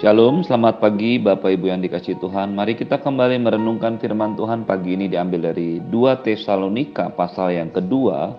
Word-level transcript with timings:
Shalom, 0.00 0.40
selamat 0.40 0.80
pagi 0.80 1.20
Bapak 1.20 1.60
Ibu 1.60 1.68
yang 1.68 1.84
dikasih 1.84 2.16
Tuhan. 2.24 2.56
Mari 2.56 2.72
kita 2.72 3.04
kembali 3.04 3.36
merenungkan 3.36 4.00
firman 4.00 4.32
Tuhan 4.32 4.64
pagi 4.64 4.96
ini 4.96 5.12
diambil 5.12 5.52
dari 5.52 5.76
2 5.76 6.24
Tesalonika 6.24 7.12
pasal 7.12 7.52
yang 7.52 7.68
kedua, 7.68 8.32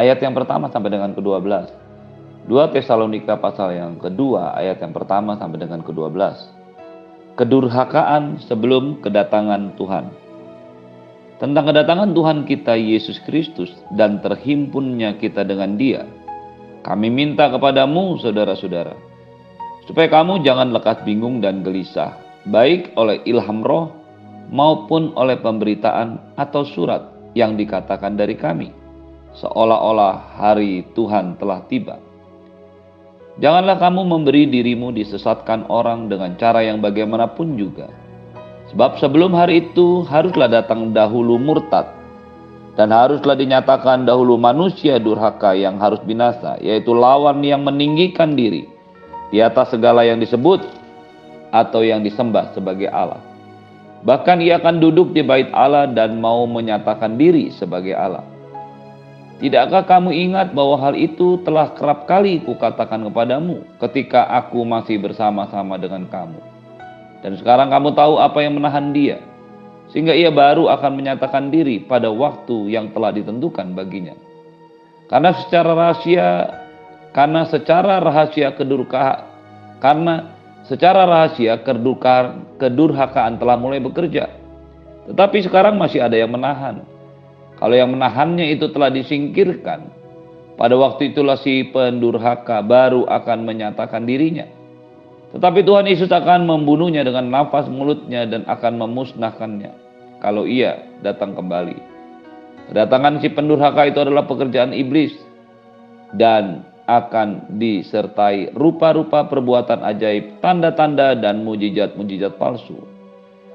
ayat 0.00 0.24
yang 0.24 0.32
pertama 0.32 0.72
sampai 0.72 0.96
dengan 0.96 1.12
ke-12. 1.12 1.68
2 2.48 2.72
Tesalonika 2.72 3.36
pasal 3.36 3.76
yang 3.76 4.00
kedua, 4.00 4.56
ayat 4.56 4.80
yang 4.80 4.96
pertama 4.96 5.36
sampai 5.36 5.60
dengan 5.60 5.84
ke-12. 5.84 6.16
Kedurhakaan 7.36 8.40
sebelum 8.40 9.04
kedatangan 9.04 9.76
Tuhan. 9.76 10.08
Tentang 11.36 11.68
kedatangan 11.68 12.16
Tuhan 12.16 12.48
kita 12.48 12.80
Yesus 12.80 13.20
Kristus 13.28 13.68
dan 13.92 14.24
terhimpunnya 14.24 15.20
kita 15.20 15.44
dengan 15.44 15.76
dia. 15.76 16.08
Kami 16.80 17.12
minta 17.12 17.52
kepadamu 17.52 18.16
saudara-saudara 18.24 19.11
supaya 19.86 20.08
kamu 20.10 20.46
jangan 20.46 20.70
lekas 20.70 21.02
bingung 21.02 21.42
dan 21.42 21.66
gelisah, 21.66 22.14
baik 22.46 22.94
oleh 22.94 23.22
ilham 23.26 23.62
roh 23.62 23.90
maupun 24.52 25.10
oleh 25.18 25.38
pemberitaan 25.40 26.38
atau 26.38 26.62
surat 26.62 27.02
yang 27.32 27.56
dikatakan 27.56 28.14
dari 28.14 28.36
kami, 28.36 28.70
seolah-olah 29.38 30.38
hari 30.38 30.86
Tuhan 30.92 31.40
telah 31.40 31.64
tiba. 31.66 31.96
Janganlah 33.40 33.80
kamu 33.80 34.04
memberi 34.04 34.44
dirimu 34.44 34.92
disesatkan 34.92 35.64
orang 35.72 36.12
dengan 36.12 36.36
cara 36.36 36.60
yang 36.60 36.84
bagaimanapun 36.84 37.56
juga. 37.56 37.88
Sebab 38.68 39.00
sebelum 39.00 39.32
hari 39.32 39.72
itu 39.72 40.04
haruslah 40.04 40.52
datang 40.52 40.92
dahulu 40.92 41.40
murtad 41.40 41.88
dan 42.76 42.92
haruslah 42.92 43.36
dinyatakan 43.36 44.04
dahulu 44.04 44.36
manusia 44.36 45.00
durhaka 45.00 45.56
yang 45.56 45.80
harus 45.80 46.00
binasa, 46.04 46.60
yaitu 46.60 46.92
lawan 46.92 47.40
yang 47.40 47.64
meninggikan 47.64 48.36
diri 48.36 48.71
di 49.32 49.40
atas 49.40 49.72
segala 49.72 50.04
yang 50.04 50.20
disebut 50.20 50.60
atau 51.50 51.80
yang 51.80 52.04
disembah 52.04 52.52
sebagai 52.52 52.92
Allah. 52.92 53.20
Bahkan 54.04 54.44
ia 54.44 54.60
akan 54.60 54.82
duduk 54.82 55.16
di 55.16 55.24
bait 55.24 55.48
Allah 55.56 55.88
dan 55.88 56.20
mau 56.20 56.44
menyatakan 56.44 57.16
diri 57.16 57.48
sebagai 57.54 57.96
Allah. 57.96 58.22
Tidakkah 59.42 59.82
kamu 59.88 60.14
ingat 60.30 60.54
bahwa 60.54 60.78
hal 60.78 60.94
itu 60.94 61.40
telah 61.42 61.74
kerap 61.74 62.06
kali 62.06 62.38
kukatakan 62.46 63.02
kepadamu 63.10 63.66
ketika 63.82 64.30
aku 64.30 64.62
masih 64.62 65.02
bersama-sama 65.02 65.74
dengan 65.80 66.06
kamu? 66.06 66.38
Dan 67.26 67.38
sekarang 67.38 67.70
kamu 67.70 67.94
tahu 67.94 68.22
apa 68.22 68.38
yang 68.42 68.58
menahan 68.58 68.94
dia, 68.94 69.18
sehingga 69.90 70.14
ia 70.14 70.30
baru 70.30 70.70
akan 70.70 70.94
menyatakan 70.94 71.50
diri 71.50 71.82
pada 71.82 72.10
waktu 72.10 72.70
yang 72.70 72.90
telah 72.94 73.14
ditentukan 73.14 73.74
baginya. 73.74 74.14
Karena 75.10 75.34
secara 75.34 75.74
rahasia 75.74 76.26
karena 77.12 77.44
secara 77.48 78.00
rahasia 78.00 78.56
kedurka 78.56 79.28
karena 79.82 80.32
secara 80.66 81.04
rahasia 81.04 81.60
kedurkaan, 81.60 82.56
kedurhakaan 82.56 83.36
telah 83.36 83.58
mulai 83.58 83.82
bekerja. 83.82 84.30
Tetapi 85.10 85.42
sekarang 85.42 85.74
masih 85.76 85.98
ada 86.06 86.14
yang 86.14 86.30
menahan. 86.30 86.86
Kalau 87.58 87.74
yang 87.74 87.90
menahannya 87.90 88.54
itu 88.54 88.70
telah 88.70 88.90
disingkirkan, 88.90 89.90
pada 90.54 90.74
waktu 90.78 91.10
itulah 91.10 91.34
si 91.38 91.66
pendurhaka 91.74 92.62
baru 92.62 93.06
akan 93.10 93.42
menyatakan 93.42 94.06
dirinya. 94.06 94.46
Tetapi 95.34 95.64
Tuhan 95.66 95.90
Yesus 95.90 96.10
akan 96.12 96.46
membunuhnya 96.46 97.02
dengan 97.02 97.26
nafas 97.26 97.66
mulutnya 97.66 98.28
dan 98.28 98.46
akan 98.46 98.78
memusnahkannya 98.86 99.72
kalau 100.22 100.46
ia 100.46 100.86
datang 101.02 101.34
kembali. 101.34 101.74
Kedatangan 102.70 103.18
si 103.18 103.28
pendurhaka 103.34 103.90
itu 103.90 103.98
adalah 103.98 104.22
pekerjaan 104.28 104.70
iblis 104.70 105.10
dan 106.14 106.62
akan 106.86 107.58
disertai 107.58 108.50
rupa-rupa 108.58 109.26
perbuatan 109.30 109.86
ajaib, 109.86 110.42
tanda-tanda 110.42 111.14
dan 111.14 111.46
mujizat-mujizat 111.46 112.34
palsu. 112.38 112.78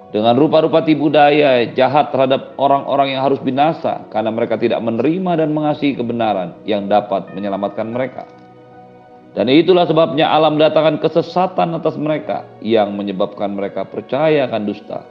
Dengan 0.07 0.39
rupa-rupa 0.39 0.87
tipu 0.87 1.11
daya 1.11 1.67
jahat 1.75 2.15
terhadap 2.15 2.55
orang-orang 2.55 3.11
yang 3.11 3.27
harus 3.27 3.43
binasa 3.43 4.07
karena 4.07 4.31
mereka 4.31 4.55
tidak 4.55 4.79
menerima 4.79 5.43
dan 5.43 5.51
mengasihi 5.51 5.99
kebenaran 5.99 6.55
yang 6.63 6.87
dapat 6.87 7.27
menyelamatkan 7.35 7.91
mereka. 7.91 8.23
Dan 9.35 9.51
itulah 9.51 9.83
sebabnya 9.83 10.31
alam 10.31 10.55
mendatangkan 10.55 11.03
kesesatan 11.03 11.75
atas 11.75 11.99
mereka 11.99 12.47
yang 12.63 12.95
menyebabkan 12.95 13.51
mereka 13.51 13.83
percaya 13.83 14.47
akan 14.47 14.63
dusta. 14.63 15.03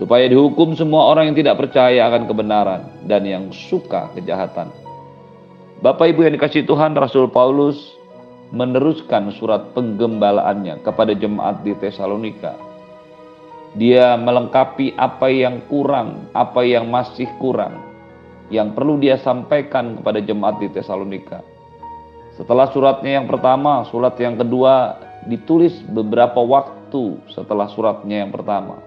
Supaya 0.00 0.24
dihukum 0.24 0.72
semua 0.72 1.12
orang 1.12 1.30
yang 1.30 1.36
tidak 1.44 1.60
percaya 1.60 2.08
akan 2.08 2.24
kebenaran 2.24 2.88
dan 3.04 3.28
yang 3.28 3.52
suka 3.52 4.08
kejahatan 4.16 4.72
Bapak 5.78 6.10
Ibu 6.10 6.26
yang 6.26 6.34
dikasih 6.34 6.66
Tuhan, 6.66 6.98
Rasul 6.98 7.30
Paulus 7.30 7.94
meneruskan 8.50 9.30
surat 9.30 9.70
penggembalaannya 9.78 10.82
kepada 10.82 11.14
jemaat 11.14 11.62
di 11.62 11.70
Tesalonika. 11.78 12.58
Dia 13.78 14.18
melengkapi 14.18 14.98
apa 14.98 15.30
yang 15.30 15.62
kurang, 15.70 16.34
apa 16.34 16.66
yang 16.66 16.90
masih 16.90 17.30
kurang, 17.38 17.78
yang 18.50 18.74
perlu 18.74 18.98
dia 18.98 19.22
sampaikan 19.22 20.02
kepada 20.02 20.18
jemaat 20.18 20.58
di 20.58 20.66
Tesalonika. 20.66 21.46
Setelah 22.34 22.74
suratnya 22.74 23.22
yang 23.22 23.30
pertama, 23.30 23.86
surat 23.86 24.18
yang 24.18 24.34
kedua 24.34 24.98
ditulis 25.30 25.78
beberapa 25.94 26.42
waktu 26.42 27.22
setelah 27.30 27.70
suratnya 27.70 28.26
yang 28.26 28.34
pertama. 28.34 28.82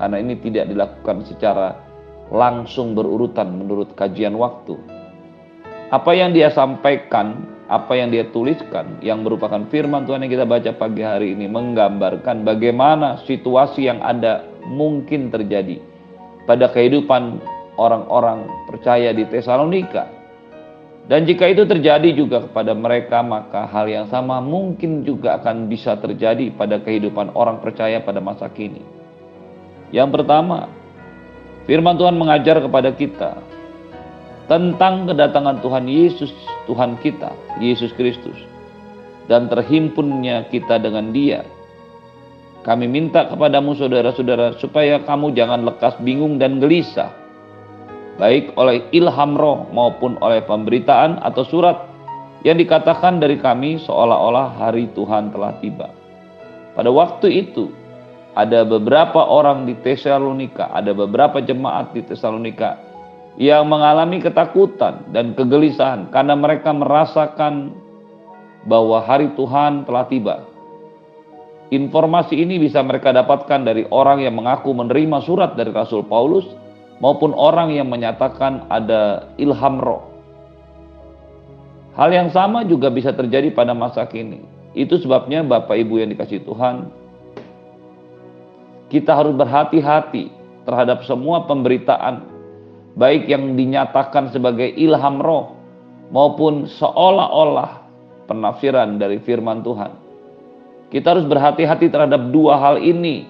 Karena 0.00 0.16
ini 0.16 0.40
tidak 0.40 0.64
dilakukan 0.72 1.28
secara 1.28 1.76
langsung 2.32 2.96
berurutan 2.96 3.52
menurut 3.52 3.92
kajian 3.92 4.32
waktu 4.40 5.01
apa 5.92 6.16
yang 6.16 6.32
dia 6.32 6.48
sampaikan, 6.48 7.44
apa 7.68 7.92
yang 7.92 8.08
dia 8.08 8.24
tuliskan, 8.32 8.96
yang 9.04 9.20
merupakan 9.20 9.60
firman 9.68 10.08
Tuhan 10.08 10.24
yang 10.24 10.32
kita 10.32 10.48
baca 10.48 10.70
pagi 10.72 11.04
hari 11.04 11.36
ini, 11.36 11.44
menggambarkan 11.52 12.48
bagaimana 12.48 13.20
situasi 13.28 13.92
yang 13.92 14.00
ada 14.00 14.48
mungkin 14.64 15.28
terjadi 15.28 15.76
pada 16.48 16.72
kehidupan 16.72 17.44
orang-orang 17.76 18.48
percaya 18.72 19.12
di 19.12 19.28
Tesalonika. 19.28 20.08
Dan 21.12 21.28
jika 21.28 21.50
itu 21.50 21.68
terjadi 21.68 22.08
juga 22.16 22.46
kepada 22.48 22.72
mereka, 22.72 23.20
maka 23.20 23.68
hal 23.68 23.84
yang 23.84 24.06
sama 24.08 24.40
mungkin 24.40 25.04
juga 25.04 25.36
akan 25.44 25.68
bisa 25.68 25.98
terjadi 26.00 26.54
pada 26.56 26.80
kehidupan 26.80 27.36
orang 27.36 27.60
percaya 27.60 28.00
pada 28.00 28.22
masa 28.22 28.48
kini. 28.48 28.80
Yang 29.92 30.08
pertama, 30.14 30.72
firman 31.68 32.00
Tuhan 32.00 32.16
mengajar 32.16 32.64
kepada 32.64 32.94
kita 32.96 33.51
tentang 34.50 35.06
kedatangan 35.06 35.62
Tuhan 35.62 35.86
Yesus, 35.86 36.30
Tuhan 36.66 36.98
kita, 36.98 37.30
Yesus 37.62 37.94
Kristus, 37.94 38.36
dan 39.30 39.46
terhimpunnya 39.46 40.46
kita 40.50 40.82
dengan 40.82 41.14
Dia. 41.14 41.46
Kami 42.62 42.86
minta 42.86 43.26
kepadamu, 43.26 43.74
saudara-saudara, 43.74 44.54
supaya 44.62 45.02
kamu 45.02 45.34
jangan 45.34 45.66
lekas 45.66 45.98
bingung 45.98 46.38
dan 46.38 46.62
gelisah, 46.62 47.10
baik 48.22 48.54
oleh 48.54 48.86
ilham 48.94 49.34
roh 49.34 49.66
maupun 49.74 50.14
oleh 50.22 50.38
pemberitaan 50.46 51.18
atau 51.26 51.42
surat 51.42 51.90
yang 52.46 52.58
dikatakan 52.58 53.18
dari 53.18 53.38
kami, 53.38 53.82
seolah-olah 53.82 54.58
hari 54.58 54.90
Tuhan 54.94 55.34
telah 55.34 55.58
tiba. 55.58 55.90
Pada 56.74 56.90
waktu 56.90 57.46
itu, 57.46 57.70
ada 58.38 58.62
beberapa 58.62 59.22
orang 59.22 59.66
di 59.66 59.74
Tesalonika, 59.82 60.70
ada 60.70 60.94
beberapa 60.94 61.42
jemaat 61.42 61.92
di 61.94 62.02
Tesalonika 62.06 62.91
yang 63.40 63.64
mengalami 63.64 64.20
ketakutan 64.20 65.08
dan 65.12 65.32
kegelisahan 65.32 66.12
karena 66.12 66.36
mereka 66.36 66.72
merasakan 66.72 67.72
bahwa 68.68 69.00
hari 69.02 69.32
Tuhan 69.34 69.88
telah 69.88 70.04
tiba. 70.06 70.36
Informasi 71.72 72.36
ini 72.36 72.60
bisa 72.60 72.84
mereka 72.84 73.16
dapatkan 73.16 73.64
dari 73.64 73.88
orang 73.88 74.20
yang 74.20 74.36
mengaku 74.36 74.76
menerima 74.76 75.24
surat 75.24 75.56
dari 75.56 75.72
Rasul 75.72 76.04
Paulus 76.04 76.44
maupun 77.00 77.32
orang 77.32 77.72
yang 77.72 77.88
menyatakan 77.88 78.68
ada 78.68 79.32
ilham 79.40 79.80
roh. 79.80 80.12
Hal 81.96 82.12
yang 82.12 82.28
sama 82.28 82.64
juga 82.68 82.92
bisa 82.92 83.16
terjadi 83.16 83.52
pada 83.52 83.72
masa 83.72 84.04
kini. 84.04 84.44
Itu 84.76 85.00
sebabnya 85.00 85.44
Bapak 85.44 85.76
Ibu 85.76 86.00
yang 86.00 86.12
dikasih 86.12 86.44
Tuhan, 86.44 86.88
kita 88.88 89.12
harus 89.12 89.36
berhati-hati 89.36 90.32
terhadap 90.64 91.04
semua 91.04 91.44
pemberitaan 91.44 92.31
baik 92.96 93.28
yang 93.28 93.56
dinyatakan 93.56 94.32
sebagai 94.32 94.68
ilham 94.76 95.20
roh 95.20 95.56
maupun 96.12 96.68
seolah-olah 96.68 97.82
penafsiran 98.28 99.00
dari 99.00 99.18
firman 99.24 99.64
Tuhan. 99.64 99.92
Kita 100.92 101.16
harus 101.16 101.24
berhati-hati 101.24 101.88
terhadap 101.88 102.28
dua 102.28 102.60
hal 102.60 102.76
ini. 102.84 103.24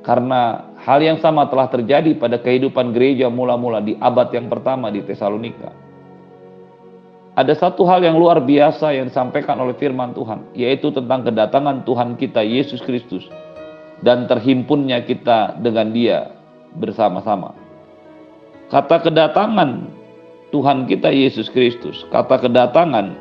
Karena 0.00 0.72
hal 0.80 1.02
yang 1.02 1.18
sama 1.20 1.50
telah 1.50 1.68
terjadi 1.68 2.16
pada 2.16 2.40
kehidupan 2.40 2.94
gereja 2.96 3.26
mula-mula 3.28 3.82
di 3.84 3.98
abad 3.98 4.32
yang 4.32 4.48
pertama 4.48 4.88
di 4.88 5.02
Tesalonika. 5.04 5.74
Ada 7.36 7.52
satu 7.52 7.84
hal 7.84 8.00
yang 8.00 8.16
luar 8.16 8.40
biasa 8.40 8.96
yang 8.96 9.12
disampaikan 9.12 9.60
oleh 9.60 9.76
firman 9.76 10.16
Tuhan, 10.16 10.56
yaitu 10.56 10.88
tentang 10.88 11.20
kedatangan 11.28 11.84
Tuhan 11.84 12.16
kita 12.16 12.40
Yesus 12.40 12.80
Kristus 12.80 13.28
dan 14.00 14.24
terhimpunnya 14.24 15.04
kita 15.04 15.60
dengan 15.60 15.92
Dia 15.92 16.32
bersama-sama. 16.72 17.65
Kata 18.66 18.98
kedatangan 18.98 19.86
Tuhan 20.50 20.90
kita 20.90 21.14
Yesus 21.14 21.46
Kristus, 21.46 22.02
kata 22.10 22.42
kedatangan 22.42 23.14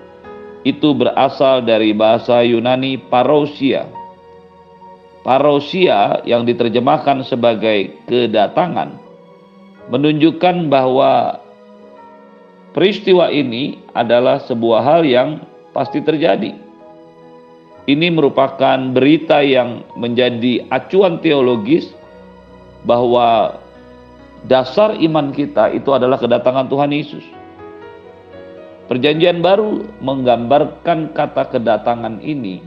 itu 0.65 0.97
berasal 0.97 1.61
dari 1.61 1.93
bahasa 1.93 2.41
Yunani 2.41 2.97
parousia. 2.97 3.85
Parousia 5.21 6.21
yang 6.25 6.45
diterjemahkan 6.49 7.25
sebagai 7.25 7.93
kedatangan 8.09 8.97
menunjukkan 9.89 10.69
bahwa 10.69 11.37
peristiwa 12.73 13.29
ini 13.29 13.77
adalah 13.93 14.41
sebuah 14.41 14.81
hal 14.81 15.01
yang 15.05 15.45
pasti 15.77 16.01
terjadi. 16.01 16.57
Ini 17.85 18.09
merupakan 18.09 18.81
berita 18.97 19.45
yang 19.45 19.85
menjadi 19.93 20.65
acuan 20.73 21.21
teologis 21.21 21.93
bahwa 22.81 23.61
dasar 24.45 24.93
iman 24.97 25.33
kita 25.33 25.73
itu 25.73 25.89
adalah 25.93 26.21
kedatangan 26.21 26.69
Tuhan 26.69 26.91
Yesus. 26.93 27.25
Perjanjian 28.85 29.41
baru 29.41 29.81
menggambarkan 29.97 31.17
kata 31.17 31.49
kedatangan 31.49 32.21
ini 32.21 32.61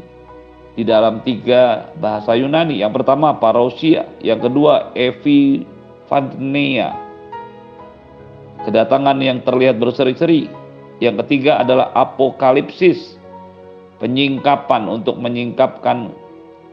di 0.75 0.83
dalam 0.83 1.23
tiga 1.23 1.95
bahasa 2.03 2.35
Yunani. 2.35 2.83
Yang 2.83 3.03
pertama 3.03 3.39
parousia, 3.39 4.11
yang 4.19 4.43
kedua 4.43 4.91
epiphanea. 4.99 6.91
Kedatangan 8.67 9.19
yang 9.23 9.47
terlihat 9.47 9.79
berseri-seri. 9.79 10.51
Yang 10.99 11.23
ketiga 11.23 11.63
adalah 11.63 11.95
apokalipsis, 11.95 13.15
penyingkapan 14.03 14.91
untuk 14.91 15.15
menyingkapkan 15.23 16.11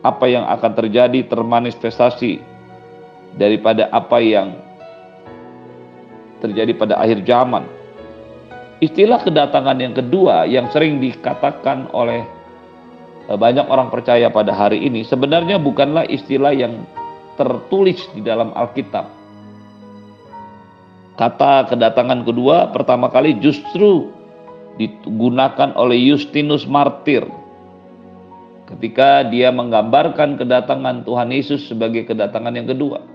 apa 0.01 0.25
yang 0.25 0.50
akan 0.50 0.74
terjadi 0.74 1.30
termanifestasi 1.30 2.42
daripada 3.38 3.86
apa 3.94 4.18
yang 4.18 4.64
terjadi 6.44 6.72
pada 6.76 7.00
akhir 7.00 7.24
zaman 7.24 7.64
Istilah 8.84 9.24
kedatangan 9.24 9.80
yang 9.80 9.96
kedua 9.96 10.44
yang 10.44 10.68
sering 10.68 11.00
dikatakan 11.00 11.88
oleh 11.96 12.28
eh, 13.32 13.38
banyak 13.40 13.72
orang 13.72 13.88
percaya 13.88 14.28
pada 14.28 14.52
hari 14.52 14.84
ini 14.84 15.08
sebenarnya 15.08 15.56
bukanlah 15.56 16.04
istilah 16.12 16.52
yang 16.52 16.84
tertulis 17.40 18.04
di 18.12 18.20
dalam 18.20 18.52
Alkitab. 18.52 19.08
Kata 21.16 21.72
kedatangan 21.72 22.28
kedua 22.28 22.76
pertama 22.76 23.08
kali 23.08 23.40
justru 23.40 24.12
digunakan 24.76 25.72
oleh 25.80 26.12
Justinus 26.12 26.68
Martir 26.68 27.24
ketika 28.68 29.24
dia 29.32 29.56
menggambarkan 29.56 30.36
kedatangan 30.36 31.08
Tuhan 31.08 31.32
Yesus 31.32 31.72
sebagai 31.72 32.04
kedatangan 32.04 32.52
yang 32.52 32.68
kedua. 32.68 33.14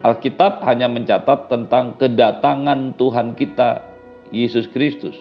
Alkitab 0.00 0.64
hanya 0.64 0.88
mencatat 0.88 1.52
tentang 1.52 1.92
kedatangan 2.00 2.96
Tuhan 2.96 3.36
kita 3.36 3.84
Yesus 4.32 4.64
Kristus. 4.72 5.12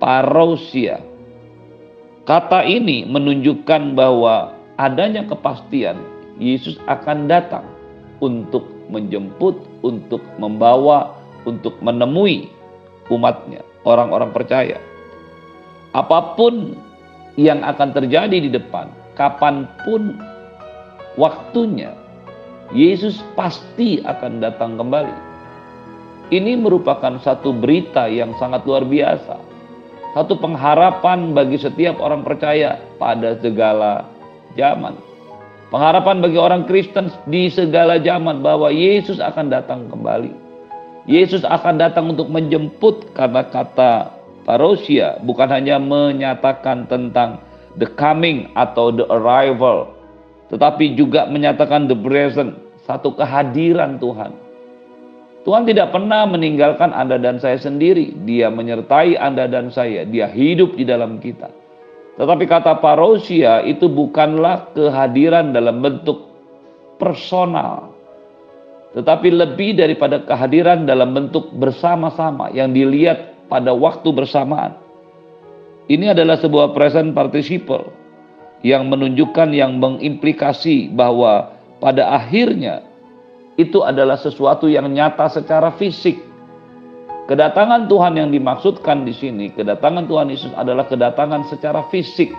Parousia. 0.00 1.04
Kata 2.24 2.64
ini 2.64 3.04
menunjukkan 3.04 3.92
bahwa 3.92 4.56
adanya 4.80 5.28
kepastian 5.28 6.00
Yesus 6.40 6.80
akan 6.88 7.28
datang 7.28 7.68
untuk 8.24 8.64
menjemput, 8.88 9.60
untuk 9.84 10.24
membawa, 10.40 11.12
untuk 11.44 11.76
menemui 11.84 12.48
umatnya, 13.12 13.60
orang-orang 13.84 14.32
percaya. 14.32 14.80
Apa 15.92 16.32
pun 16.32 16.72
yang 17.36 17.60
akan 17.60 17.92
terjadi 17.92 18.40
di 18.40 18.48
depan, 18.48 18.88
kapan 19.20 19.68
pun 19.84 20.16
waktunya, 21.20 21.92
Yesus 22.70 23.18
pasti 23.34 23.98
akan 24.06 24.38
datang 24.38 24.78
kembali. 24.78 25.34
Ini 26.30 26.56
merupakan 26.56 27.18
satu 27.18 27.50
berita 27.52 28.06
yang 28.06 28.32
sangat 28.38 28.62
luar 28.64 28.86
biasa. 28.86 29.36
Satu 30.14 30.38
pengharapan 30.38 31.34
bagi 31.34 31.58
setiap 31.58 31.98
orang 31.98 32.22
percaya 32.22 32.78
pada 32.96 33.34
segala 33.42 34.06
zaman. 34.54 34.96
Pengharapan 35.72 36.20
bagi 36.20 36.36
orang 36.36 36.68
Kristen 36.68 37.08
di 37.26 37.48
segala 37.48 37.96
zaman 37.96 38.44
bahwa 38.44 38.68
Yesus 38.68 39.20
akan 39.20 39.48
datang 39.48 39.88
kembali. 39.88 40.32
Yesus 41.08 41.42
akan 41.42 41.80
datang 41.80 42.12
untuk 42.12 42.28
menjemput 42.28 43.10
karena 43.16 43.42
kata 43.48 44.12
parousia 44.44 45.18
bukan 45.24 45.48
hanya 45.50 45.80
menyatakan 45.80 46.86
tentang 46.86 47.40
the 47.80 47.88
coming 47.96 48.52
atau 48.52 48.92
the 48.92 49.08
arrival, 49.08 49.90
tetapi 50.52 50.92
juga 50.94 51.24
menyatakan 51.32 51.88
the 51.88 51.96
present, 51.96 52.60
satu 52.84 53.16
kehadiran 53.16 53.96
Tuhan 53.96 54.36
Tuhan 55.42 55.66
tidak 55.66 55.90
pernah 55.90 56.22
meninggalkan 56.22 56.94
Anda 56.94 57.18
dan 57.18 57.42
saya 57.42 57.58
sendiri. 57.58 58.14
Dia 58.22 58.46
menyertai 58.46 59.18
Anda 59.18 59.50
dan 59.50 59.74
saya. 59.74 60.06
Dia 60.06 60.30
hidup 60.30 60.78
di 60.78 60.86
dalam 60.86 61.18
kita. 61.18 61.50
Tetapi 62.14 62.44
kata 62.46 62.78
parousia 62.78 63.66
itu 63.66 63.90
bukanlah 63.90 64.70
kehadiran 64.70 65.50
dalam 65.50 65.82
bentuk 65.82 66.30
personal. 67.02 67.90
Tetapi 68.94 69.34
lebih 69.34 69.82
daripada 69.82 70.22
kehadiran 70.22 70.86
dalam 70.86 71.10
bentuk 71.10 71.50
bersama-sama 71.58 72.54
yang 72.54 72.70
dilihat 72.70 73.34
pada 73.50 73.74
waktu 73.74 74.14
bersamaan. 74.14 74.78
Ini 75.90 76.14
adalah 76.14 76.38
sebuah 76.38 76.70
present 76.70 77.10
participle 77.10 78.01
yang 78.62 78.86
menunjukkan 78.86 79.50
yang 79.50 79.78
mengimplikasi 79.82 80.90
bahwa 80.94 81.54
pada 81.82 82.14
akhirnya 82.14 82.86
itu 83.58 83.82
adalah 83.82 84.16
sesuatu 84.16 84.70
yang 84.70 84.88
nyata 84.88 85.28
secara 85.28 85.74
fisik. 85.76 86.18
Kedatangan 87.26 87.86
Tuhan 87.86 88.18
yang 88.18 88.30
dimaksudkan 88.34 89.06
di 89.06 89.14
sini, 89.14 89.50
kedatangan 89.54 90.10
Tuhan 90.10 90.30
Yesus 90.30 90.50
adalah 90.58 90.86
kedatangan 90.90 91.46
secara 91.50 91.86
fisik, 91.90 92.34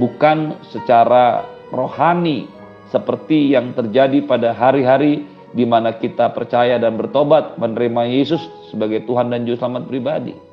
bukan 0.00 0.56
secara 0.72 1.44
rohani 1.72 2.48
seperti 2.88 3.54
yang 3.54 3.76
terjadi 3.76 4.24
pada 4.24 4.56
hari-hari 4.56 5.24
di 5.50 5.66
mana 5.66 5.94
kita 5.94 6.30
percaya 6.30 6.78
dan 6.78 6.94
bertobat 6.94 7.58
menerima 7.58 8.06
Yesus 8.06 8.42
sebagai 8.70 9.02
Tuhan 9.06 9.30
dan 9.34 9.46
Juru 9.46 9.58
Selamat 9.58 9.84
pribadi. 9.86 10.49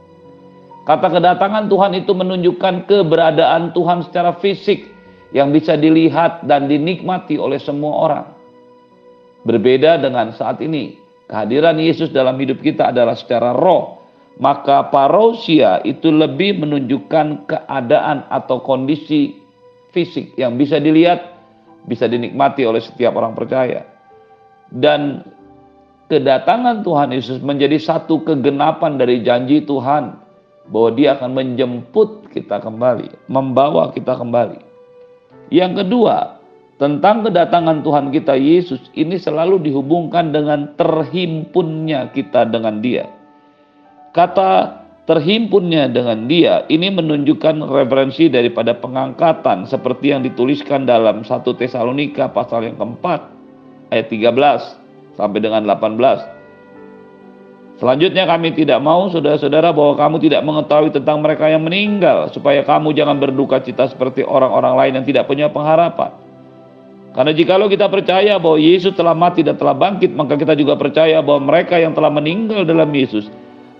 Kata 0.88 1.12
kedatangan 1.12 1.68
Tuhan 1.68 2.00
itu 2.00 2.16
menunjukkan 2.16 2.88
keberadaan 2.88 3.76
Tuhan 3.76 4.08
secara 4.08 4.40
fisik 4.40 4.88
yang 5.36 5.52
bisa 5.52 5.76
dilihat 5.76 6.48
dan 6.48 6.72
dinikmati 6.72 7.36
oleh 7.36 7.60
semua 7.60 8.08
orang. 8.08 8.26
Berbeda 9.44 10.00
dengan 10.00 10.32
saat 10.32 10.64
ini, 10.64 10.96
kehadiran 11.28 11.76
Yesus 11.76 12.08
dalam 12.16 12.40
hidup 12.40 12.64
kita 12.64 12.96
adalah 12.96 13.20
secara 13.20 13.52
roh. 13.52 14.00
Maka 14.40 14.88
parousia 14.88 15.84
itu 15.84 16.08
lebih 16.08 16.64
menunjukkan 16.64 17.52
keadaan 17.52 18.24
atau 18.32 18.64
kondisi 18.64 19.44
fisik 19.92 20.40
yang 20.40 20.56
bisa 20.56 20.80
dilihat, 20.80 21.36
bisa 21.84 22.08
dinikmati 22.08 22.64
oleh 22.64 22.80
setiap 22.80 23.18
orang 23.20 23.36
percaya. 23.36 23.84
Dan 24.72 25.26
kedatangan 26.08 26.86
Tuhan 26.86 27.12
Yesus 27.12 27.44
menjadi 27.44 27.76
satu 27.76 28.24
kegenapan 28.24 28.96
dari 28.96 29.26
janji 29.26 29.66
Tuhan 29.66 30.27
bahwa 30.68 30.90
dia 30.96 31.16
akan 31.16 31.32
menjemput 31.34 32.32
kita 32.32 32.60
kembali, 32.60 33.30
membawa 33.32 33.92
kita 33.96 34.16
kembali. 34.20 34.60
Yang 35.48 35.84
kedua, 35.84 36.38
tentang 36.78 37.26
kedatangan 37.26 37.82
Tuhan 37.82 38.14
kita 38.14 38.38
Yesus 38.38 38.82
ini 38.94 39.18
selalu 39.18 39.64
dihubungkan 39.66 40.30
dengan 40.30 40.76
terhimpunnya 40.78 42.14
kita 42.14 42.46
dengan 42.52 42.84
Dia. 42.84 43.10
Kata 44.14 44.84
terhimpunnya 45.08 45.88
dengan 45.88 46.28
Dia 46.28 46.68
ini 46.70 46.92
menunjukkan 46.92 47.64
referensi 47.66 48.28
daripada 48.28 48.76
pengangkatan 48.76 49.66
seperti 49.66 50.14
yang 50.14 50.22
dituliskan 50.22 50.86
dalam 50.86 51.24
1 51.26 51.48
Tesalonika 51.58 52.30
pasal 52.30 52.68
yang 52.70 52.78
keempat 52.78 53.26
ayat 53.90 54.12
13 54.12 55.16
sampai 55.18 55.40
dengan 55.42 55.66
18. 55.66 56.37
Selanjutnya 57.78 58.26
kami 58.26 58.58
tidak 58.58 58.82
mau 58.82 59.06
saudara-saudara 59.14 59.70
bahwa 59.70 59.94
kamu 59.94 60.18
tidak 60.18 60.42
mengetahui 60.42 60.90
tentang 60.90 61.22
mereka 61.22 61.46
yang 61.46 61.62
meninggal 61.62 62.26
supaya 62.34 62.66
kamu 62.66 62.90
jangan 62.98 63.22
berduka 63.22 63.62
cita 63.62 63.86
seperti 63.86 64.26
orang-orang 64.26 64.74
lain 64.74 64.94
yang 64.98 65.06
tidak 65.06 65.30
punya 65.30 65.46
pengharapan. 65.46 66.10
Karena 67.14 67.34
jikalau 67.34 67.70
kita 67.70 67.86
percaya 67.86 68.38
bahwa 68.42 68.58
Yesus 68.58 68.94
telah 68.98 69.14
mati 69.14 69.46
dan 69.46 69.58
telah 69.58 69.78
bangkit, 69.78 70.14
maka 70.14 70.38
kita 70.38 70.58
juga 70.58 70.74
percaya 70.78 71.22
bahwa 71.22 71.54
mereka 71.54 71.78
yang 71.78 71.94
telah 71.94 72.10
meninggal 72.10 72.66
dalam 72.66 72.90
Yesus 72.90 73.30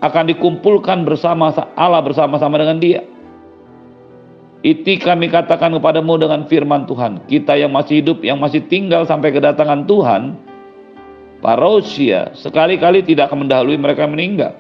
akan 0.02 0.30
dikumpulkan 0.30 1.02
bersama 1.02 1.50
Allah 1.74 2.02
bersama-sama 2.06 2.62
dengan 2.62 2.78
Dia. 2.78 3.02
Itu 4.66 4.90
kami 5.02 5.30
katakan 5.30 5.74
kepadamu 5.74 6.18
dengan 6.18 6.46
firman 6.50 6.90
Tuhan. 6.90 7.26
Kita 7.30 7.58
yang 7.58 7.74
masih 7.74 8.02
hidup, 8.02 8.26
yang 8.26 8.42
masih 8.42 8.66
tinggal 8.66 9.06
sampai 9.06 9.30
kedatangan 9.30 9.86
Tuhan, 9.86 10.38
parousia 11.48 12.36
sekali-kali 12.36 13.08
tidak 13.08 13.32
akan 13.32 13.48
mendahului 13.48 13.80
mereka 13.80 14.04
meninggal. 14.04 14.52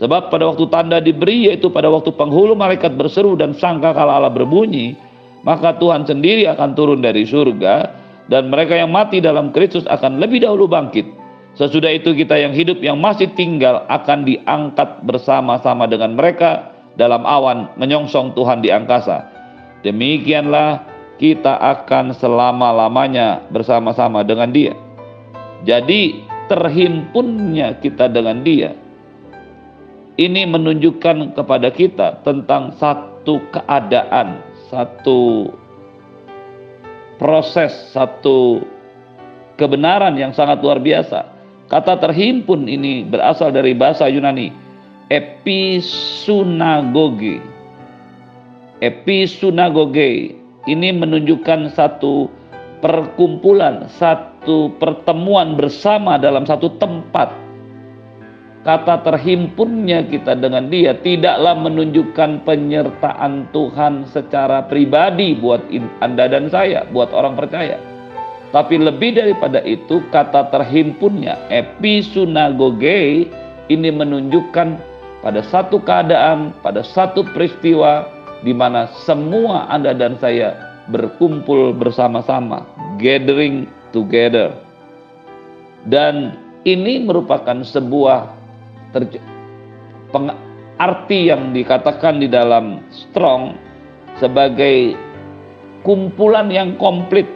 Sebab 0.00 0.32
pada 0.32 0.48
waktu 0.48 0.64
tanda 0.72 0.96
diberi 0.98 1.52
yaitu 1.52 1.68
pada 1.68 1.92
waktu 1.92 2.08
penghulu 2.16 2.56
malaikat 2.56 2.96
berseru 2.96 3.36
dan 3.36 3.52
sangka 3.52 3.92
kala 3.92 4.16
Allah 4.16 4.32
berbunyi, 4.32 4.96
maka 5.44 5.76
Tuhan 5.76 6.08
sendiri 6.08 6.48
akan 6.48 6.72
turun 6.72 7.04
dari 7.04 7.28
surga 7.28 7.92
dan 8.32 8.48
mereka 8.48 8.80
yang 8.80 8.88
mati 8.88 9.20
dalam 9.20 9.52
Kristus 9.52 9.84
akan 9.84 10.24
lebih 10.24 10.40
dahulu 10.40 10.64
bangkit. 10.64 11.04
Sesudah 11.54 11.92
itu 11.92 12.16
kita 12.16 12.34
yang 12.34 12.56
hidup 12.56 12.80
yang 12.82 12.98
masih 12.98 13.30
tinggal 13.36 13.86
akan 13.86 14.26
diangkat 14.26 15.04
bersama-sama 15.06 15.86
dengan 15.86 16.16
mereka 16.16 16.74
dalam 16.98 17.22
awan 17.22 17.70
menyongsong 17.78 18.34
Tuhan 18.34 18.64
di 18.64 18.74
angkasa. 18.74 19.22
Demikianlah 19.86 20.82
kita 21.22 21.54
akan 21.54 22.10
selama-lamanya 22.18 23.46
bersama-sama 23.54 24.26
dengan 24.26 24.50
Dia. 24.50 24.83
Jadi, 25.64 26.22
terhimpunnya 26.46 27.80
kita 27.80 28.12
dengan 28.12 28.44
Dia 28.44 28.84
ini 30.14 30.46
menunjukkan 30.46 31.34
kepada 31.34 31.74
kita 31.74 32.22
tentang 32.22 32.70
satu 32.78 33.42
keadaan, 33.50 34.38
satu 34.70 35.50
proses, 37.18 37.74
satu 37.90 38.62
kebenaran 39.58 40.14
yang 40.14 40.30
sangat 40.30 40.62
luar 40.62 40.78
biasa. 40.78 41.26
Kata 41.66 41.98
terhimpun 41.98 42.70
ini 42.70 43.02
berasal 43.08 43.50
dari 43.50 43.74
bahasa 43.74 44.06
Yunani 44.06 44.54
episunagoge. 45.10 47.42
Episunagoge 48.84 50.36
ini 50.68 50.92
menunjukkan 50.92 51.72
satu 51.74 52.28
perkumpulan, 52.84 53.88
satu 53.90 54.33
pertemuan 54.78 55.56
bersama 55.56 56.20
dalam 56.20 56.44
satu 56.44 56.76
tempat. 56.76 57.32
Kata 58.64 59.04
terhimpunnya 59.04 60.08
kita 60.08 60.40
dengan 60.40 60.72
dia 60.72 60.96
tidaklah 60.96 61.52
menunjukkan 61.52 62.48
penyertaan 62.48 63.52
Tuhan 63.52 64.08
secara 64.08 64.64
pribadi 64.64 65.36
buat 65.36 65.60
Anda 66.00 66.32
dan 66.32 66.48
saya, 66.48 66.88
buat 66.88 67.12
orang 67.12 67.36
percaya. 67.36 67.76
Tapi 68.56 68.80
lebih 68.80 69.20
daripada 69.20 69.60
itu, 69.68 70.00
kata 70.08 70.48
terhimpunnya, 70.48 71.36
episunagoge, 71.52 73.28
ini 73.68 73.90
menunjukkan 73.92 74.78
pada 75.20 75.42
satu 75.44 75.82
keadaan, 75.82 76.56
pada 76.64 76.80
satu 76.80 77.20
peristiwa, 77.36 78.08
di 78.40 78.56
mana 78.56 78.88
semua 79.04 79.68
Anda 79.68 79.92
dan 79.92 80.16
saya 80.22 80.56
berkumpul 80.88 81.76
bersama-sama, 81.76 82.64
gathering 82.96 83.68
together. 83.94 84.58
Dan 85.86 86.34
ini 86.66 87.06
merupakan 87.06 87.62
sebuah 87.62 88.34
arti 90.82 91.30
yang 91.30 91.54
dikatakan 91.54 92.18
di 92.18 92.26
dalam 92.26 92.82
strong 92.90 93.54
sebagai 94.18 94.98
kumpulan 95.86 96.50
yang 96.50 96.74
komplit 96.80 97.28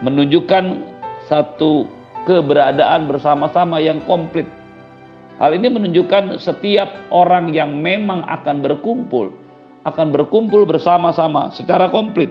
menunjukkan 0.00 0.64
satu 1.28 1.84
keberadaan 2.24 3.10
bersama-sama 3.10 3.82
yang 3.82 4.00
komplit. 4.08 4.46
Hal 5.36 5.54
ini 5.54 5.68
menunjukkan 5.70 6.40
setiap 6.40 6.88
orang 7.12 7.52
yang 7.52 7.78
memang 7.78 8.24
akan 8.26 8.62
berkumpul 8.62 9.30
akan 9.88 10.12
berkumpul 10.12 10.68
bersama-sama 10.68 11.48
secara 11.56 11.88
komplit. 11.88 12.28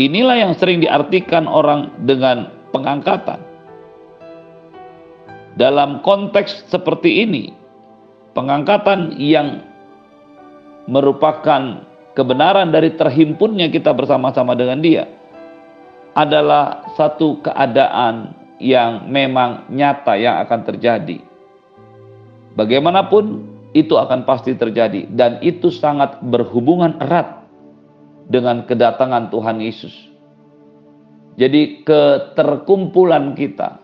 Inilah 0.00 0.48
yang 0.48 0.52
sering 0.56 0.80
diartikan 0.80 1.44
orang 1.44 1.92
dengan 2.08 2.48
pengangkatan. 2.72 3.36
Dalam 5.60 6.00
konteks 6.00 6.72
seperti 6.72 7.20
ini, 7.20 7.52
pengangkatan 8.32 9.12
yang 9.20 9.60
merupakan 10.88 11.84
kebenaran 12.16 12.72
dari 12.72 12.96
terhimpunnya 12.96 13.68
kita 13.68 13.92
bersama-sama 13.92 14.56
dengan 14.56 14.80
Dia 14.80 15.04
adalah 16.16 16.96
satu 16.96 17.44
keadaan 17.44 18.32
yang 18.56 19.04
memang 19.04 19.68
nyata 19.68 20.16
yang 20.16 20.40
akan 20.48 20.64
terjadi. 20.64 21.20
Bagaimanapun 22.56 23.44
itu 23.76 24.00
akan 24.00 24.24
pasti 24.24 24.56
terjadi 24.56 25.12
dan 25.12 25.44
itu 25.44 25.68
sangat 25.68 26.24
berhubungan 26.24 26.96
erat 27.04 27.39
dengan 28.30 28.62
kedatangan 28.62 29.34
Tuhan 29.34 29.58
Yesus. 29.58 29.92
Jadi 31.34 31.82
keterkumpulan 31.82 33.34
kita, 33.34 33.82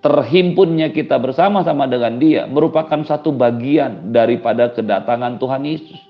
terhimpunnya 0.00 0.88
kita 0.90 1.20
bersama-sama 1.20 1.84
dengan 1.84 2.16
Dia 2.16 2.48
merupakan 2.48 3.04
satu 3.04 3.36
bagian 3.36 4.10
daripada 4.10 4.72
kedatangan 4.72 5.36
Tuhan 5.36 5.62
Yesus. 5.68 6.00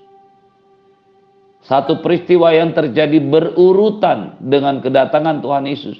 Satu 1.63 2.03
peristiwa 2.03 2.51
yang 2.51 2.75
terjadi 2.75 3.23
berurutan 3.23 4.35
dengan 4.43 4.83
kedatangan 4.83 5.39
Tuhan 5.39 5.63
Yesus. 5.67 5.95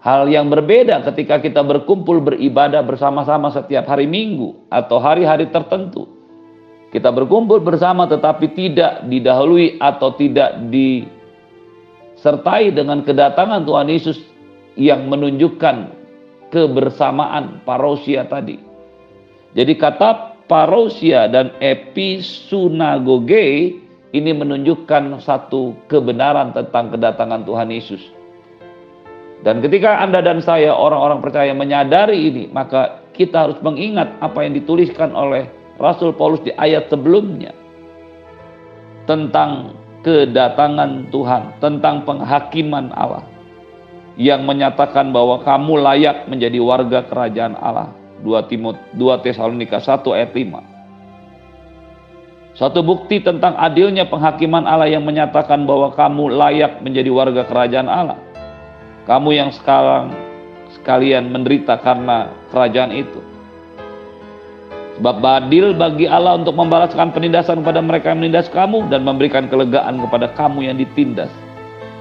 Hal 0.00 0.28
yang 0.28 0.52
berbeda 0.52 1.00
ketika 1.12 1.40
kita 1.40 1.64
berkumpul 1.64 2.20
beribadah 2.20 2.84
bersama-sama 2.84 3.48
setiap 3.52 3.88
hari 3.88 4.04
Minggu 4.04 4.68
atau 4.68 5.00
hari-hari 5.00 5.48
tertentu. 5.48 6.23
Kita 6.94 7.10
berkumpul 7.10 7.58
bersama 7.58 8.06
tetapi 8.06 8.54
tidak 8.54 9.02
didahului 9.10 9.82
atau 9.82 10.14
tidak 10.14 10.62
disertai 10.70 12.70
dengan 12.70 13.02
kedatangan 13.02 13.66
Tuhan 13.66 13.90
Yesus 13.90 14.22
yang 14.78 15.10
menunjukkan 15.10 15.90
kebersamaan 16.54 17.66
parosia 17.66 18.22
tadi. 18.30 18.62
Jadi 19.58 19.74
kata 19.74 20.38
parosia 20.46 21.26
dan 21.26 21.50
episunagoge 21.58 23.74
ini 24.14 24.30
menunjukkan 24.30 25.18
satu 25.18 25.74
kebenaran 25.90 26.54
tentang 26.54 26.94
kedatangan 26.94 27.42
Tuhan 27.42 27.74
Yesus. 27.74 28.06
Dan 29.42 29.58
ketika 29.66 29.98
Anda 29.98 30.22
dan 30.22 30.38
saya 30.38 30.70
orang-orang 30.70 31.18
percaya 31.18 31.50
menyadari 31.50 32.30
ini, 32.30 32.46
maka 32.54 33.02
kita 33.18 33.50
harus 33.50 33.58
mengingat 33.66 34.14
apa 34.22 34.46
yang 34.46 34.54
dituliskan 34.54 35.10
oleh 35.10 35.63
Rasul 35.80 36.12
Paulus 36.14 36.40
di 36.46 36.52
ayat 36.54 36.90
sebelumnya 36.90 37.52
tentang 39.04 39.74
kedatangan 40.04 41.10
Tuhan, 41.10 41.42
tentang 41.58 42.04
penghakiman 42.06 42.92
Allah 42.94 43.24
yang 44.14 44.46
menyatakan 44.46 45.10
bahwa 45.10 45.42
kamu 45.42 45.82
layak 45.82 46.30
menjadi 46.30 46.62
warga 46.62 47.02
kerajaan 47.08 47.56
Allah. 47.58 47.90
2 48.24 48.48
Timot 48.48 48.80
2 48.96 49.20
Tesalonika 49.20 49.84
1 49.84 50.00
ayat 50.16 50.32
5. 50.32 52.56
Satu 52.56 52.80
bukti 52.80 53.20
tentang 53.20 53.52
adilnya 53.58 54.08
penghakiman 54.08 54.64
Allah 54.64 54.88
yang 54.88 55.04
menyatakan 55.04 55.68
bahwa 55.68 55.92
kamu 55.92 56.32
layak 56.32 56.80
menjadi 56.80 57.12
warga 57.12 57.44
kerajaan 57.44 57.90
Allah 57.90 58.16
kamu 59.04 59.36
yang 59.36 59.50
sekarang 59.52 60.16
sekalian 60.80 61.28
menderita 61.28 61.76
karena 61.76 62.32
kerajaan 62.48 62.92
itu. 62.96 63.20
Sebab 64.94 65.18
badil 65.18 65.74
bagi 65.74 66.06
Allah 66.06 66.38
untuk 66.38 66.54
membalaskan 66.54 67.10
penindasan 67.10 67.66
kepada 67.66 67.82
mereka 67.82 68.14
yang 68.14 68.22
menindas 68.22 68.46
kamu 68.46 68.86
dan 68.94 69.02
memberikan 69.02 69.50
kelegaan 69.50 69.98
kepada 69.98 70.30
kamu 70.38 70.70
yang 70.70 70.78
ditindas. 70.78 71.30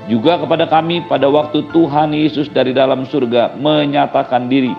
Juga 0.05 0.37
kepada 0.37 0.69
kami 0.69 1.01
pada 1.09 1.25
waktu 1.31 1.65
Tuhan 1.73 2.13
Yesus 2.13 2.51
dari 2.53 2.75
dalam 2.75 3.07
surga 3.09 3.57
menyatakan 3.57 4.45
diri 4.45 4.75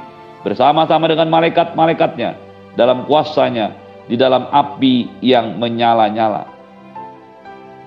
bersama-sama 0.47 1.11
dengan 1.11 1.33
malaikat-malaikatnya 1.33 2.37
dalam 2.78 3.09
kuasanya 3.09 3.73
di 4.06 4.14
dalam 4.14 4.47
api 4.52 5.09
yang 5.25 5.56
menyala-nyala. 5.56 6.44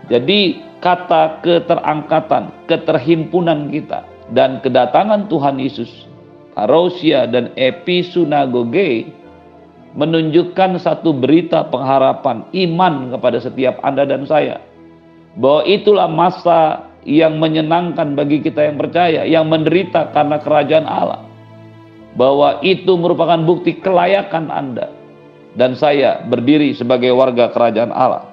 Jadi 0.09 0.59
kata 0.81 1.39
keterangkatan, 1.45 2.65
keterhimpunan 2.65 3.69
kita 3.69 4.03
dan 4.33 4.59
kedatangan 4.59 5.29
Tuhan 5.29 5.61
Yesus, 5.61 6.09
parousia 6.57 7.29
dan 7.29 7.53
episunagoge 7.53 9.13
menunjukkan 9.97 10.77
satu 10.77 11.09
berita 11.17 11.65
pengharapan 11.73 12.45
iman 12.53 13.17
kepada 13.17 13.41
setiap 13.41 13.81
Anda 13.81 14.05
dan 14.05 14.29
saya. 14.29 14.61
Bahwa 15.33 15.65
itulah 15.65 16.05
masa 16.05 16.85
yang 17.01 17.41
menyenangkan 17.41 18.13
bagi 18.13 18.45
kita 18.45 18.69
yang 18.69 18.77
percaya, 18.77 19.25
yang 19.25 19.49
menderita 19.49 20.13
karena 20.13 20.37
kerajaan 20.37 20.85
Allah. 20.85 21.25
Bahwa 22.13 22.61
itu 22.61 22.93
merupakan 22.93 23.41
bukti 23.41 23.81
kelayakan 23.81 24.53
Anda 24.53 24.93
dan 25.57 25.73
saya 25.73 26.21
berdiri 26.29 26.77
sebagai 26.77 27.09
warga 27.17 27.49
kerajaan 27.49 27.89
Allah. 27.89 28.29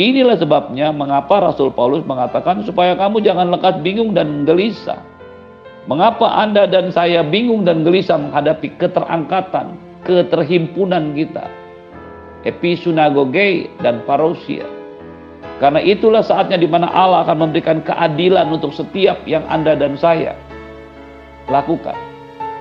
Inilah 0.00 0.40
sebabnya 0.40 0.88
mengapa 0.96 1.52
Rasul 1.52 1.76
Paulus 1.76 2.00
mengatakan 2.08 2.64
supaya 2.64 2.96
kamu 2.96 3.20
jangan 3.20 3.52
lekas 3.52 3.76
bingung 3.84 4.16
dan 4.16 4.48
gelisah. 4.48 4.96
Mengapa 5.84 6.40
Anda 6.40 6.64
dan 6.64 6.88
saya 6.88 7.20
bingung 7.20 7.68
dan 7.68 7.84
gelisah 7.84 8.16
menghadapi 8.16 8.80
keterangkatan, 8.80 9.89
keterhimpunan 10.04 11.12
kita. 11.16 11.46
Episunagoge 12.46 13.68
dan 13.84 14.00
parousia. 14.08 14.64
Karena 15.60 15.84
itulah 15.84 16.24
saatnya 16.24 16.56
di 16.56 16.64
mana 16.64 16.88
Allah 16.88 17.28
akan 17.28 17.48
memberikan 17.48 17.84
keadilan 17.84 18.48
untuk 18.48 18.72
setiap 18.72 19.20
yang 19.28 19.44
Anda 19.44 19.76
dan 19.76 20.00
saya 20.00 20.32
lakukan. 21.52 21.92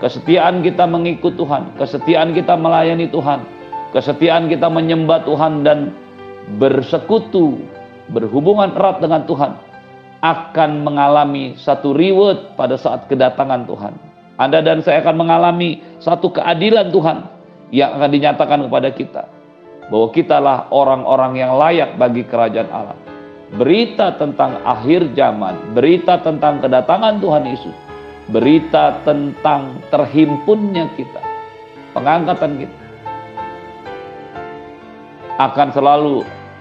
Kesetiaan 0.03 0.59
kita 0.59 0.83
mengikut 0.83 1.39
Tuhan, 1.39 1.79
kesetiaan 1.79 2.35
kita 2.35 2.59
melayani 2.59 3.07
Tuhan, 3.07 3.39
kesetiaan 3.95 4.51
kita 4.51 4.67
menyembah 4.67 5.23
Tuhan 5.23 5.63
dan 5.63 5.95
bersekutu, 6.59 7.63
berhubungan 8.11 8.75
erat 8.75 8.99
dengan 8.99 9.23
Tuhan, 9.23 9.51
akan 10.19 10.71
mengalami 10.83 11.55
satu 11.55 11.95
reward 11.95 12.59
pada 12.59 12.75
saat 12.75 13.07
kedatangan 13.07 13.63
Tuhan. 13.63 14.08
Anda 14.39 14.63
dan 14.63 14.79
saya 14.79 15.03
akan 15.03 15.19
mengalami 15.19 15.83
satu 15.99 16.31
keadilan 16.31 16.95
Tuhan 16.95 17.27
yang 17.75 17.99
akan 17.99 18.09
dinyatakan 18.09 18.59
kepada 18.71 18.89
kita 18.95 19.23
bahwa 19.91 20.07
kitalah 20.15 20.57
orang-orang 20.71 21.43
yang 21.43 21.59
layak 21.59 21.99
bagi 21.99 22.23
kerajaan 22.23 22.71
Allah. 22.71 22.95
Berita 23.49 24.15
tentang 24.15 24.61
akhir 24.63 25.11
zaman, 25.17 25.75
berita 25.75 26.21
tentang 26.21 26.63
kedatangan 26.63 27.19
Tuhan 27.19 27.43
Yesus, 27.49 27.75
berita 28.29 29.01
tentang 29.03 29.81
terhimpunnya 29.89 30.85
kita, 30.93 31.21
pengangkatan 31.97 32.63
kita 32.63 32.79
akan 35.41 35.67
selalu 35.73 36.15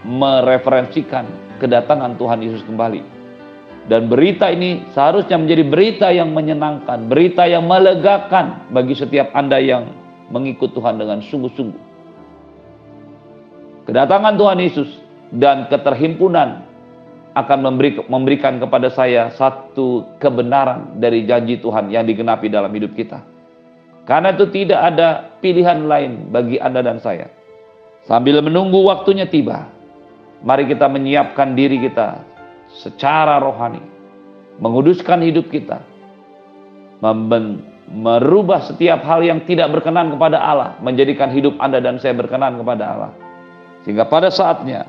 mereferensikan 0.08 1.28
kedatangan 1.60 2.16
Tuhan 2.16 2.40
Yesus 2.40 2.64
kembali. 2.64 3.17
Dan 3.88 4.12
berita 4.12 4.52
ini 4.52 4.84
seharusnya 4.92 5.40
menjadi 5.40 5.64
berita 5.64 6.08
yang 6.12 6.36
menyenangkan, 6.36 7.08
berita 7.08 7.48
yang 7.48 7.64
melegakan 7.64 8.68
bagi 8.68 8.92
setiap 8.92 9.32
Anda 9.32 9.56
yang 9.64 9.88
mengikut 10.28 10.76
Tuhan 10.76 11.00
dengan 11.00 11.24
sungguh-sungguh. 11.24 11.88
Kedatangan 13.88 14.36
Tuhan 14.36 14.60
Yesus 14.60 15.00
dan 15.32 15.72
keterhimpunan 15.72 16.68
akan 17.32 17.58
memberi, 17.64 17.96
memberikan 18.12 18.60
kepada 18.60 18.92
saya 18.92 19.32
satu 19.32 20.04
kebenaran 20.20 21.00
dari 21.00 21.24
janji 21.24 21.56
Tuhan 21.56 21.88
yang 21.88 22.04
digenapi 22.04 22.52
dalam 22.52 22.68
hidup 22.68 22.92
kita. 22.92 23.24
Karena 24.04 24.36
itu 24.36 24.52
tidak 24.52 24.80
ada 24.84 25.32
pilihan 25.40 25.88
lain 25.88 26.28
bagi 26.28 26.60
Anda 26.60 26.84
dan 26.84 27.00
saya. 27.00 27.32
Sambil 28.04 28.44
menunggu 28.44 28.84
waktunya 28.84 29.24
tiba, 29.24 29.64
mari 30.44 30.68
kita 30.68 30.84
menyiapkan 30.92 31.56
diri 31.56 31.80
kita 31.88 32.27
secara 32.76 33.40
rohani, 33.40 33.80
menguduskan 34.60 35.24
hidup 35.24 35.48
kita, 35.48 35.80
merubah 37.88 38.60
setiap 38.68 39.00
hal 39.04 39.24
yang 39.24 39.44
tidak 39.48 39.72
berkenan 39.72 40.12
kepada 40.12 40.36
Allah, 40.36 40.76
menjadikan 40.84 41.32
hidup 41.32 41.56
Anda 41.62 41.80
dan 41.80 41.96
saya 41.96 42.12
berkenan 42.12 42.60
kepada 42.60 42.84
Allah. 42.84 43.12
Sehingga 43.86 44.04
pada 44.04 44.28
saatnya 44.28 44.84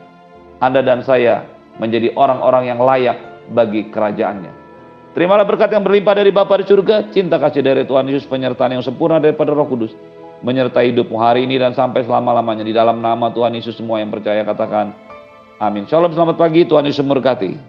Anda 0.59 0.83
dan 0.83 1.05
saya 1.07 1.47
menjadi 1.79 2.11
orang-orang 2.19 2.67
yang 2.67 2.79
layak 2.83 3.17
bagi 3.55 3.87
kerajaannya. 3.87 4.51
Terimalah 5.15 5.47
berkat 5.47 5.73
yang 5.73 5.81
berlimpah 5.81 6.21
dari 6.21 6.29
Bapa 6.29 6.61
di 6.61 6.69
surga, 6.69 7.09
cinta 7.09 7.41
kasih 7.41 7.65
dari 7.65 7.81
Tuhan 7.87 8.05
Yesus, 8.05 8.29
penyertaan 8.29 8.77
yang 8.77 8.85
sempurna 8.85 9.17
daripada 9.17 9.57
Roh 9.57 9.65
Kudus, 9.65 9.95
menyertai 10.45 10.93
hidupmu 10.93 11.17
hari 11.17 11.49
ini 11.49 11.57
dan 11.57 11.73
sampai 11.73 12.05
selama-lamanya 12.05 12.61
di 12.61 12.75
dalam 12.75 13.01
nama 13.01 13.33
Tuhan 13.33 13.57
Yesus 13.57 13.79
semua 13.79 13.99
yang 13.99 14.13
percaya 14.13 14.45
katakan 14.45 14.93
amin. 15.57 15.89
Shalom, 15.89 16.13
selamat 16.13 16.37
pagi, 16.37 16.63
Tuhan 16.63 16.85
Yesus 16.85 17.01
memberkati. 17.01 17.68